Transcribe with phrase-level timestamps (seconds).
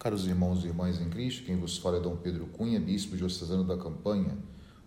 [0.00, 3.64] Caros irmãos e irmãs em Cristo, quem vos fala é Dom Pedro Cunha, bispo diocesano
[3.64, 4.38] da Campanha.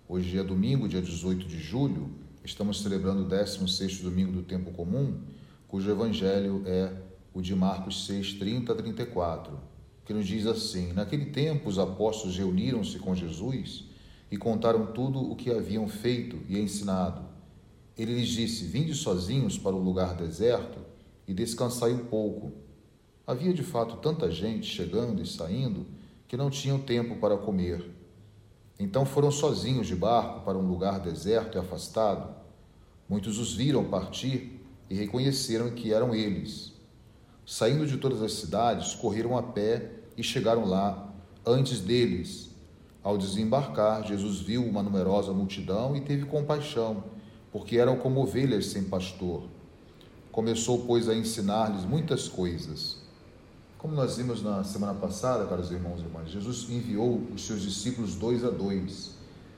[0.07, 2.09] Hoje é domingo, dia 18 de julho,
[2.45, 5.19] estamos celebrando o 16º domingo do tempo comum,
[5.67, 6.93] cujo evangelho é
[7.33, 9.59] o de Marcos 6, 30 a 34,
[10.05, 13.89] que nos diz assim: Naquele tempo os apóstolos reuniram-se com Jesus
[14.31, 17.21] e contaram tudo o que haviam feito e ensinado.
[17.97, 20.79] Ele lhes disse: Vinde sozinhos para o lugar deserto
[21.27, 22.70] e descansai um pouco
[23.31, 25.85] Havia de fato tanta gente chegando e saindo
[26.27, 27.89] que não tinham tempo para comer.
[28.77, 32.35] Então foram sozinhos de barco para um lugar deserto e afastado.
[33.07, 34.59] Muitos os viram partir
[34.89, 36.73] e reconheceram que eram eles.
[37.45, 41.13] Saindo de todas as cidades, correram a pé e chegaram lá
[41.45, 42.49] antes deles.
[43.01, 47.05] Ao desembarcar, Jesus viu uma numerosa multidão e teve compaixão,
[47.49, 49.43] porque eram como ovelhas sem pastor.
[50.33, 52.99] Começou, pois, a ensinar-lhes muitas coisas.
[53.81, 58.13] Como nós vimos na semana passada, caros irmãos e irmãs, Jesus enviou os seus discípulos
[58.13, 59.15] dois a dois.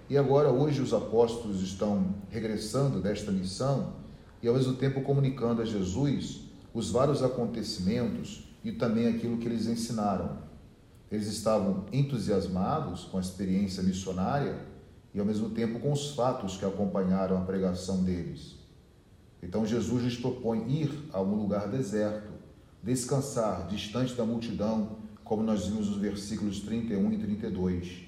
[0.10, 3.96] E agora, hoje, os apóstolos estão regressando desta missão
[4.42, 6.40] e, ao mesmo tempo, comunicando a Jesus
[6.74, 10.38] os vários acontecimentos e também aquilo que eles ensinaram.
[11.12, 14.58] Eles estavam entusiasmados com a experiência missionária
[15.14, 18.56] e, ao mesmo tempo, com os fatos que acompanharam a pregação deles.
[19.42, 22.33] Então, Jesus lhes propõe ir a um lugar deserto
[22.84, 28.04] descansar distante da multidão, como nós vimos nos versículos 31 e 32.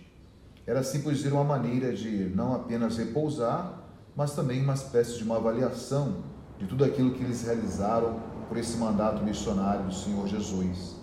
[0.68, 3.84] Era dizer, uma maneira de não apenas repousar,
[4.16, 6.24] mas também uma espécie de uma avaliação
[6.60, 10.98] de tudo aquilo que eles realizaram por esse mandato missionário do Senhor Jesus.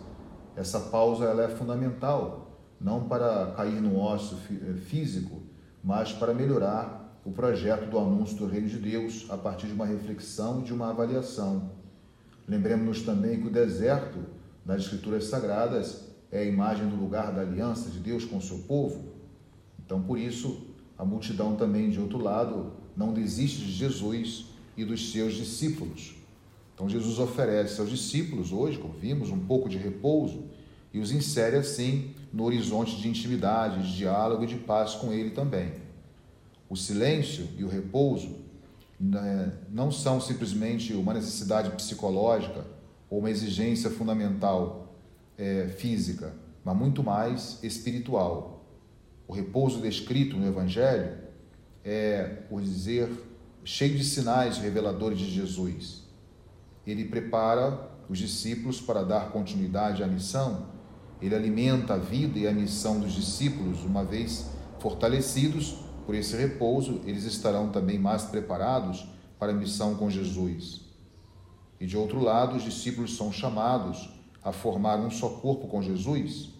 [0.54, 5.42] Essa pausa ela é fundamental, não para cair no ócio eh, físico,
[5.82, 9.86] mas para melhorar o projeto do anúncio do Reino de Deus a partir de uma
[9.86, 11.81] reflexão e de uma avaliação.
[12.46, 14.18] Lembremos-nos também que o deserto
[14.64, 18.58] das Escrituras Sagradas é a imagem do lugar da aliança de Deus com o seu
[18.60, 19.12] povo.
[19.84, 25.12] Então, por isso, a multidão também, de outro lado, não desiste de Jesus e dos
[25.12, 26.14] seus discípulos.
[26.74, 30.44] Então, Jesus oferece aos discípulos, hoje, como vimos, um pouco de repouso
[30.92, 35.30] e os insere assim no horizonte de intimidade, de diálogo e de paz com Ele
[35.30, 35.72] também.
[36.68, 38.36] O silêncio e o repouso
[39.68, 42.64] não são simplesmente uma necessidade psicológica
[43.10, 44.94] ou uma exigência fundamental
[45.36, 46.32] é, física,
[46.64, 48.64] mas muito mais espiritual.
[49.26, 51.18] O repouso descrito no Evangelho
[51.84, 53.10] é, por dizer,
[53.64, 56.02] cheio de sinais reveladores de Jesus.
[56.86, 60.66] Ele prepara os discípulos para dar continuidade à missão,
[61.20, 67.00] ele alimenta a vida e a missão dos discípulos, uma vez fortalecidos por esse repouso,
[67.04, 69.06] eles estarão também mais preparados
[69.38, 70.82] para a missão com Jesus.
[71.80, 74.08] E de outro lado, os discípulos são chamados
[74.42, 76.50] a formar um só corpo com Jesus.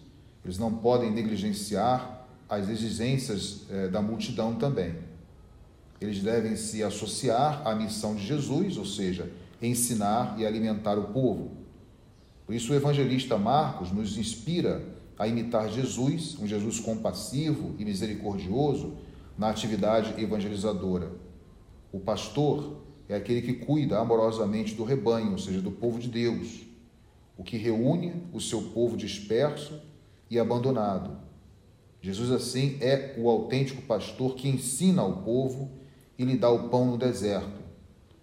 [0.43, 4.95] Eles não podem negligenciar as exigências eh, da multidão também.
[5.99, 11.51] Eles devem se associar à missão de Jesus, ou seja, ensinar e alimentar o povo.
[12.45, 14.83] Por isso, o evangelista Marcos nos inspira
[15.17, 18.97] a imitar Jesus, um Jesus compassivo e misericordioso,
[19.37, 21.11] na atividade evangelizadora.
[21.91, 26.61] O pastor é aquele que cuida amorosamente do rebanho, ou seja, do povo de Deus,
[27.37, 29.81] o que reúne o seu povo disperso
[30.29, 31.17] e abandonado.
[32.01, 35.71] Jesus, assim, é o autêntico pastor que ensina ao povo
[36.17, 37.61] e lhe dá o pão no deserto.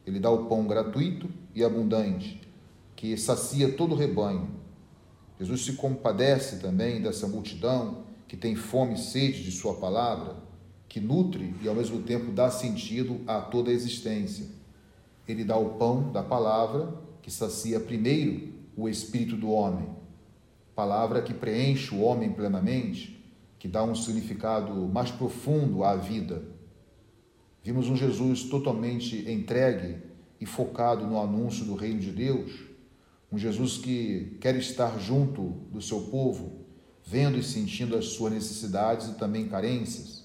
[0.07, 2.41] Ele dá o pão gratuito e abundante,
[2.95, 4.51] que sacia todo o rebanho.
[5.39, 10.50] Jesus se compadece também dessa multidão que tem fome e sede de Sua palavra
[10.91, 14.45] que nutre e ao mesmo tempo dá sentido a toda a existência.
[15.27, 16.93] Ele dá o pão da palavra,
[17.23, 19.89] que sacia primeiro o espírito do homem,
[20.75, 23.25] palavra que preenche o homem plenamente,
[23.57, 26.43] que dá um significado mais profundo à vida.
[27.63, 29.99] Vimos um Jesus totalmente entregue
[30.41, 32.51] e focado no anúncio do reino de Deus,
[33.31, 36.65] um Jesus que quer estar junto do seu povo,
[37.05, 40.20] vendo e sentindo as suas necessidades e também carências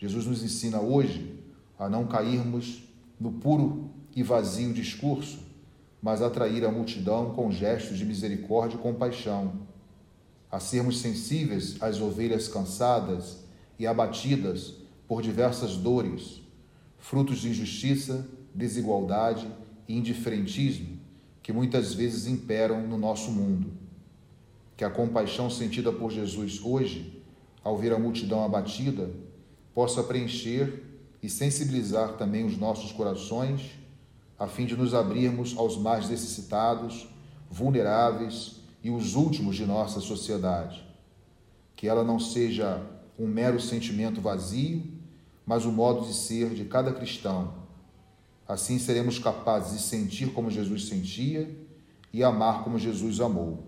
[0.00, 1.38] Jesus nos ensina hoje
[1.78, 2.82] a não cairmos
[3.20, 5.40] no puro e vazio discurso,
[6.00, 9.52] mas atrair a multidão com gestos de misericórdia e compaixão,
[10.50, 13.44] a sermos sensíveis às ovelhas cansadas
[13.78, 14.72] e abatidas
[15.06, 16.40] por diversas dores,
[16.96, 19.46] frutos de injustiça, desigualdade
[19.86, 20.98] e indiferentismo
[21.42, 23.70] que muitas vezes imperam no nosso mundo.
[24.78, 27.22] Que a compaixão sentida por Jesus hoje,
[27.62, 29.10] ao ver a multidão abatida,
[29.74, 30.84] possa preencher
[31.22, 33.72] e sensibilizar também os nossos corações,
[34.38, 37.08] a fim de nos abrirmos aos mais necessitados,
[37.50, 40.86] vulneráveis e os últimos de nossa sociedade.
[41.76, 42.82] Que ela não seja
[43.18, 44.82] um mero sentimento vazio,
[45.44, 47.52] mas o modo de ser de cada cristão.
[48.48, 51.50] Assim seremos capazes de sentir como Jesus sentia
[52.12, 53.64] e amar como Jesus amou.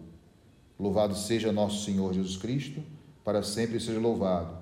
[0.79, 2.83] Louvado seja nosso Senhor Jesus Cristo,
[3.25, 4.62] para sempre seja louvado.